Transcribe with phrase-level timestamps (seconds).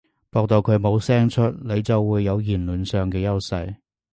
[0.31, 3.75] 駁到佢冇聲出，你就會有言論上嘅優勢